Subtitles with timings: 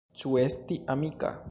[0.21, 1.37] Ĉu esti amika?